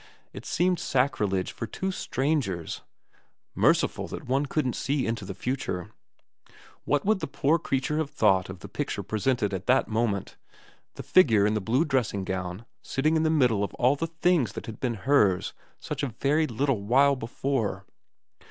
It 0.33 0.47
seemed 0.47 0.79
sacrilege 0.79 1.51
for 1.51 1.67
two 1.67 1.91
strangers.... 1.91 2.81
Merciful 3.53 4.07
that 4.07 4.25
one 4.25 4.47
couldn't 4.47 4.73
see 4.75 5.03
VERA 5.03 5.11
331 5.11 5.11
into 5.11 5.25
the 5.25 5.39
future. 5.39 5.95
What 6.85 7.05
would 7.05 7.19
the 7.19 7.27
poor 7.27 7.59
creature 7.59 7.99
have 7.99 8.09
thought 8.09 8.49
of 8.49 8.61
the 8.61 8.67
picture 8.67 9.03
presented 9.03 9.53
at 9.53 9.67
that 9.67 9.87
moment, 9.87 10.37
the 10.95 11.03
figure 11.03 11.45
in 11.45 11.53
the 11.53 11.61
blue 11.61 11.85
dressing 11.85 12.23
gown, 12.23 12.65
sitting 12.81 13.15
in 13.15 13.21
the 13.21 13.29
middle 13.29 13.63
of 13.63 13.75
all 13.75 13.95
the 13.95 14.07
things 14.07 14.53
that 14.53 14.65
had 14.65 14.79
been 14.79 14.95
hers 15.05 15.53
such 15.79 16.01
a 16.01 16.15
very 16.19 16.47
little 16.47 16.81
while 16.81 17.15
before 17.15 17.85